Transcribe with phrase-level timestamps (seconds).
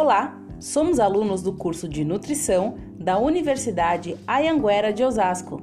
[0.00, 5.60] Olá, somos alunos do curso de Nutrição da Universidade Ayanguera de Osasco.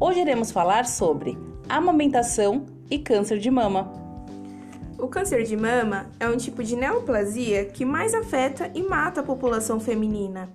[0.00, 1.36] Hoje iremos falar sobre
[1.68, 3.92] amamentação e câncer de mama.
[4.98, 9.22] O câncer de mama é um tipo de neoplasia que mais afeta e mata a
[9.22, 10.48] população feminina.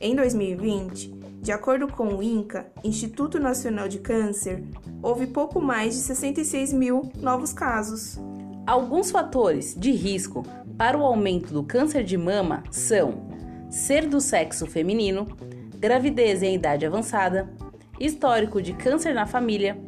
[0.00, 1.08] Em 2020,
[1.42, 4.62] de acordo com o INCA, Instituto Nacional de Câncer,
[5.02, 8.20] houve pouco mais de 66 mil novos casos.
[8.66, 10.42] Alguns fatores de risco
[10.76, 13.28] para o aumento do câncer de mama são
[13.70, 15.24] ser do sexo feminino,
[15.78, 17.48] gravidez em idade avançada,
[18.00, 19.78] histórico de câncer na família,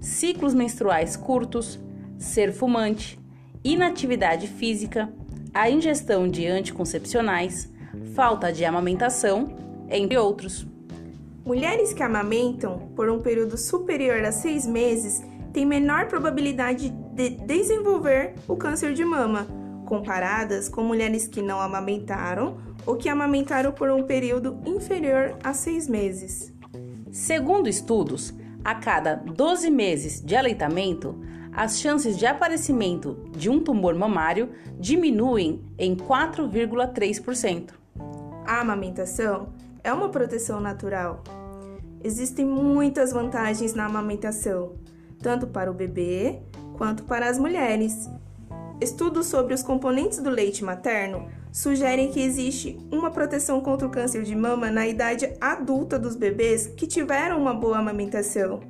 [0.00, 1.78] ciclos menstruais curtos,
[2.18, 3.20] ser fumante,
[3.62, 5.08] inatividade física,
[5.52, 7.72] a ingestão de anticoncepcionais,
[8.14, 9.54] falta de amamentação,
[9.88, 10.66] entre outros.
[11.44, 15.22] Mulheres que amamentam por um período superior a seis meses
[15.54, 19.46] têm menor probabilidade de desenvolver o câncer de mama,
[19.86, 25.88] comparadas com mulheres que não amamentaram ou que amamentaram por um período inferior a seis
[25.88, 26.52] meses.
[27.12, 31.16] Segundo estudos, a cada 12 meses de aleitamento,
[31.52, 37.70] as chances de aparecimento de um tumor mamário diminuem em 4,3%.
[38.44, 39.50] A amamentação
[39.84, 41.22] é uma proteção natural.
[42.02, 44.72] Existem muitas vantagens na amamentação,
[45.24, 46.38] tanto para o bebê
[46.76, 48.10] quanto para as mulheres.
[48.78, 54.22] Estudos sobre os componentes do leite materno sugerem que existe uma proteção contra o câncer
[54.22, 58.60] de mama na idade adulta dos bebês que tiveram uma boa amamentação.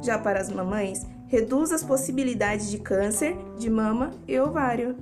[0.00, 4.96] Já para as mamães, reduz as possibilidades de câncer de mama e ovário.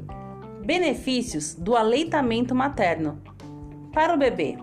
[0.66, 3.22] Benefícios do aleitamento materno.
[3.90, 4.58] Para o bebê,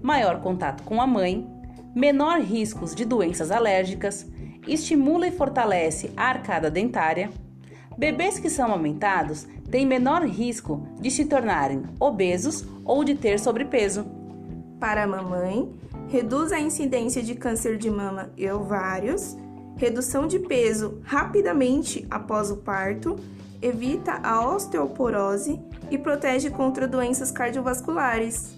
[0.00, 1.46] maior contato com a mãe,
[1.94, 4.26] menor riscos de doenças alérgicas,
[4.66, 7.30] estimula e fortalece a arcada dentária.
[7.96, 14.06] Bebês que são amamentados têm menor risco de se tornarem obesos ou de ter sobrepeso.
[14.78, 15.72] Para a mamãe,
[16.08, 19.36] reduz a incidência de câncer de mama e ovários,
[19.76, 23.16] redução de peso rapidamente após o parto,
[23.60, 25.60] evita a osteoporose
[25.90, 28.54] e protege contra doenças cardiovasculares.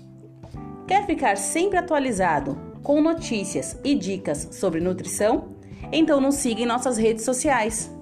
[0.86, 5.57] Quer ficar sempre atualizado com notícias e dicas sobre nutrição?
[5.92, 7.97] Então nos siga em nossas redes sociais.